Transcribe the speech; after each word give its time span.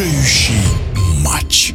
решающий 0.00 0.62
матч. 1.22 1.74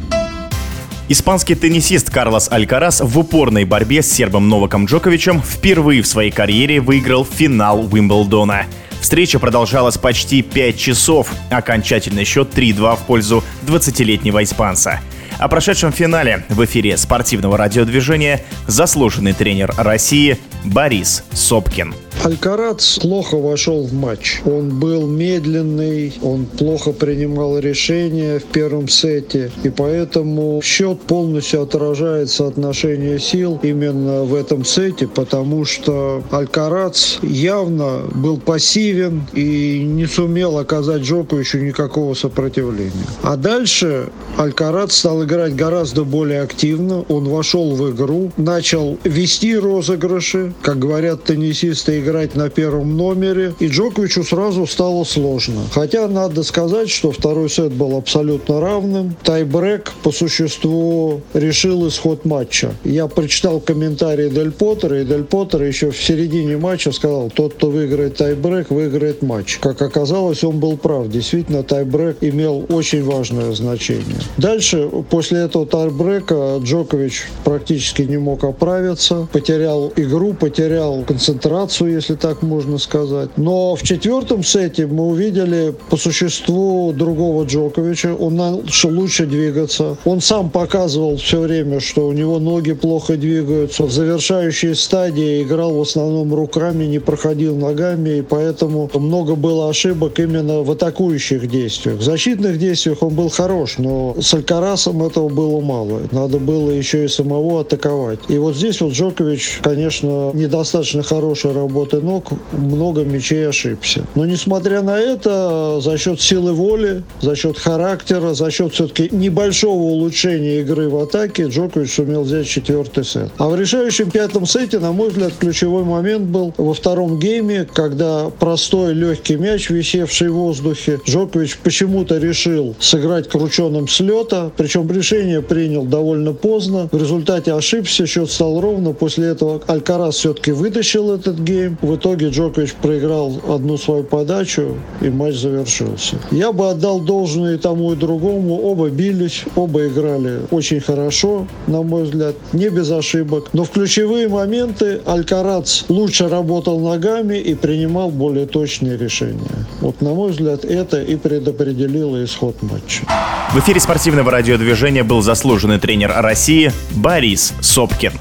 Испанский 1.08 1.54
теннисист 1.54 2.10
Карлос 2.10 2.48
Алькарас 2.50 3.00
в 3.00 3.16
упорной 3.16 3.64
борьбе 3.64 4.02
с 4.02 4.10
сербом 4.10 4.48
Новаком 4.48 4.86
Джоковичем 4.86 5.40
впервые 5.40 6.02
в 6.02 6.08
своей 6.08 6.32
карьере 6.32 6.80
выиграл 6.80 7.24
финал 7.24 7.86
Уимблдона. 7.92 8.66
Встреча 9.00 9.38
продолжалась 9.38 9.96
почти 9.96 10.42
5 10.42 10.76
часов, 10.76 11.30
окончательный 11.50 12.24
счет 12.24 12.48
3-2 12.52 12.96
в 12.96 13.00
пользу 13.00 13.44
20-летнего 13.64 14.42
испанца. 14.42 15.00
О 15.38 15.46
прошедшем 15.46 15.92
финале 15.92 16.44
в 16.48 16.64
эфире 16.64 16.96
спортивного 16.96 17.56
радиодвижения 17.56 18.42
заслуженный 18.66 19.34
тренер 19.34 19.72
России 19.76 20.38
Борис 20.64 21.22
Сопкин. 21.32 21.94
Алькарац 22.26 22.98
плохо 22.98 23.36
вошел 23.36 23.84
в 23.84 23.92
матч. 23.92 24.40
Он 24.44 24.80
был 24.80 25.06
медленный, 25.06 26.12
он 26.22 26.46
плохо 26.46 26.90
принимал 26.90 27.56
решения 27.60 28.40
в 28.40 28.44
первом 28.46 28.88
сете, 28.88 29.52
и 29.62 29.68
поэтому 29.68 30.60
счет 30.60 31.00
полностью 31.02 31.62
отражает 31.62 32.28
соотношение 32.28 33.20
сил 33.20 33.60
именно 33.62 34.24
в 34.24 34.34
этом 34.34 34.64
сете, 34.64 35.06
потому 35.06 35.64
что 35.64 36.24
Алькарац 36.32 37.18
явно 37.22 38.00
был 38.12 38.38
пассивен 38.38 39.24
и 39.32 39.84
не 39.84 40.06
сумел 40.06 40.58
оказать 40.58 41.02
Джоковичу 41.02 41.58
никакого 41.58 42.14
сопротивления. 42.14 43.06
А 43.22 43.36
дальше 43.36 44.08
Алькарац 44.36 44.96
стал 44.96 45.22
играть 45.22 45.54
гораздо 45.54 46.02
более 46.02 46.42
активно, 46.42 47.02
он 47.02 47.28
вошел 47.28 47.76
в 47.76 47.92
игру, 47.92 48.32
начал 48.36 48.98
вести 49.04 49.56
розыгрыши, 49.56 50.54
как 50.60 50.80
говорят 50.80 51.22
теннисисты, 51.22 52.00
играть 52.16 52.34
на 52.34 52.48
первом 52.48 52.96
номере, 52.96 53.54
и 53.60 53.68
Джоковичу 53.68 54.24
сразу 54.24 54.66
стало 54.66 55.04
сложно. 55.04 55.62
Хотя 55.70 56.08
надо 56.08 56.42
сказать, 56.42 56.88
что 56.88 57.12
второй 57.12 57.50
сет 57.50 57.72
был 57.72 57.96
абсолютно 57.96 58.60
равным. 58.60 59.16
Тайбрек 59.22 59.92
по 60.02 60.12
существу 60.12 61.20
решил 61.34 61.86
исход 61.88 62.24
матча. 62.24 62.70
Я 62.84 63.06
прочитал 63.06 63.60
комментарии 63.60 64.30
Дель 64.30 64.50
Поттера, 64.50 65.02
и 65.02 65.04
Дель 65.04 65.24
Поттер 65.24 65.62
еще 65.62 65.90
в 65.90 66.02
середине 66.02 66.56
матча 66.56 66.90
сказал, 66.92 67.30
тот, 67.30 67.54
кто 67.54 67.70
выиграет 67.70 68.16
тайбрек, 68.16 68.70
выиграет 68.70 69.22
матч. 69.22 69.58
Как 69.58 69.82
оказалось, 69.82 70.42
он 70.42 70.58
был 70.58 70.76
прав. 70.78 71.08
Действительно, 71.08 71.62
тайбрек 71.62 72.18
имел 72.22 72.64
очень 72.70 73.04
важное 73.04 73.52
значение. 73.52 74.20
Дальше, 74.38 74.88
после 75.10 75.40
этого 75.40 75.66
тайбрека, 75.66 76.58
Джокович 76.62 77.24
практически 77.44 78.02
не 78.02 78.16
мог 78.16 78.44
оправиться, 78.44 79.28
потерял 79.32 79.92
игру, 79.96 80.32
потерял 80.32 81.02
концентрацию, 81.02 81.95
если 81.96 82.14
так 82.14 82.42
можно 82.42 82.78
сказать. 82.78 83.30
Но 83.36 83.74
в 83.74 83.82
четвертом 83.82 84.44
сете 84.44 84.86
мы 84.86 85.08
увидели 85.08 85.74
по 85.90 85.96
существу 85.96 86.92
другого 86.92 87.44
Джоковича. 87.44 88.14
Он 88.14 88.36
начал 88.36 88.90
лучше 88.90 89.26
двигаться. 89.26 89.96
Он 90.04 90.20
сам 90.20 90.50
показывал 90.50 91.16
все 91.16 91.40
время, 91.40 91.80
что 91.80 92.06
у 92.06 92.12
него 92.12 92.38
ноги 92.38 92.72
плохо 92.72 93.16
двигаются. 93.16 93.84
В 93.84 93.92
завершающей 93.92 94.74
стадии 94.74 95.42
играл 95.42 95.74
в 95.74 95.80
основном 95.80 96.34
руками, 96.34 96.84
не 96.84 96.98
проходил 96.98 97.56
ногами, 97.56 98.18
и 98.18 98.22
поэтому 98.22 98.90
много 98.94 99.34
было 99.34 99.68
ошибок 99.70 100.18
именно 100.18 100.62
в 100.62 100.70
атакующих 100.70 101.48
действиях. 101.48 101.98
В 101.98 102.02
защитных 102.02 102.58
действиях 102.58 103.02
он 103.02 103.14
был 103.14 103.28
хорош, 103.28 103.78
но 103.78 104.16
с 104.20 104.34
Алькарасом 104.34 105.02
этого 105.02 105.28
было 105.28 105.60
мало. 105.60 106.02
Надо 106.12 106.38
было 106.38 106.70
еще 106.70 107.04
и 107.04 107.08
самого 107.08 107.60
атаковать. 107.60 108.18
И 108.28 108.38
вот 108.38 108.56
здесь 108.56 108.80
вот 108.80 108.92
Джокович, 108.92 109.60
конечно, 109.62 110.30
недостаточно 110.34 111.02
хорошей 111.02 111.52
работы 111.52 111.85
ног, 111.94 112.32
много 112.52 113.04
мячей 113.04 113.48
ошибся. 113.48 114.04
Но 114.14 114.26
несмотря 114.26 114.82
на 114.82 114.98
это, 114.98 115.80
за 115.80 115.98
счет 115.98 116.20
силы 116.20 116.52
воли, 116.52 117.02
за 117.20 117.36
счет 117.36 117.58
характера, 117.58 118.34
за 118.34 118.50
счет 118.50 118.74
все-таки 118.74 119.08
небольшого 119.10 119.82
улучшения 119.82 120.60
игры 120.60 120.88
в 120.88 120.96
атаке, 120.96 121.44
Джокович 121.44 121.94
сумел 121.94 122.22
взять 122.22 122.46
четвертый 122.46 123.04
сет. 123.04 123.30
А 123.38 123.48
в 123.48 123.56
решающем 123.58 124.10
пятом 124.10 124.46
сете, 124.46 124.78
на 124.78 124.92
мой 124.92 125.08
взгляд, 125.08 125.32
ключевой 125.38 125.84
момент 125.84 126.26
был 126.26 126.54
во 126.56 126.74
втором 126.74 127.18
гейме, 127.18 127.66
когда 127.72 128.30
простой 128.30 128.94
легкий 128.94 129.36
мяч, 129.36 129.70
висевший 129.70 130.28
в 130.28 130.34
воздухе, 130.34 131.00
Джокович 131.06 131.58
почему-то 131.58 132.18
решил 132.18 132.74
сыграть 132.80 133.28
крученым 133.28 133.88
с 133.88 134.00
лета, 134.00 134.50
причем 134.56 134.90
решение 134.90 135.42
принял 135.42 135.84
довольно 135.84 136.32
поздно. 136.32 136.88
В 136.92 136.96
результате 136.96 137.52
ошибся, 137.52 138.06
счет 138.06 138.30
стал 138.30 138.60
ровно. 138.60 138.92
После 138.92 139.28
этого 139.28 139.60
Алькарас 139.66 140.16
все-таки 140.16 140.52
вытащил 140.52 141.12
этот 141.12 141.38
гейм. 141.38 141.75
В 141.82 141.96
итоге 141.96 142.28
Джокович 142.30 142.74
проиграл 142.74 143.40
одну 143.48 143.76
свою 143.76 144.04
подачу, 144.04 144.76
и 145.00 145.10
матч 145.10 145.36
завершился. 145.36 146.16
Я 146.30 146.52
бы 146.52 146.70
отдал 146.70 147.00
должное 147.00 147.54
и 147.54 147.58
тому, 147.58 147.92
и 147.92 147.96
другому. 147.96 148.60
Оба 148.62 148.88
бились, 148.88 149.44
оба 149.54 149.86
играли 149.86 150.40
очень 150.50 150.80
хорошо, 150.80 151.46
на 151.66 151.82
мой 151.82 152.04
взгляд, 152.04 152.34
не 152.52 152.68
без 152.68 152.90
ошибок. 152.90 153.50
Но 153.52 153.64
в 153.64 153.70
ключевые 153.70 154.28
моменты 154.28 155.00
Алькарац 155.04 155.84
лучше 155.88 156.28
работал 156.28 156.80
ногами 156.80 157.38
и 157.38 157.54
принимал 157.54 158.10
более 158.10 158.46
точные 158.46 158.96
решения. 158.96 159.66
Вот, 159.80 160.00
на 160.00 160.14
мой 160.14 160.30
взгляд, 160.30 160.64
это 160.64 161.02
и 161.02 161.16
предопределило 161.16 162.24
исход 162.24 162.62
матча. 162.62 163.04
В 163.52 163.58
эфире 163.60 163.80
спортивного 163.80 164.30
радиодвижения 164.30 165.04
был 165.04 165.22
заслуженный 165.22 165.78
тренер 165.78 166.12
России 166.16 166.72
Борис 166.94 167.52
Сопкин. 167.60 168.12